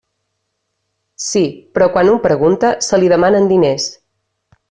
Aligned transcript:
Sí, 1.25 1.43
però 1.75 1.89
quan 1.97 2.09
un 2.15 2.19
pregunta, 2.25 2.73
se 2.87 3.01
li 3.03 3.13
demanen 3.15 3.47
diners. 3.55 3.89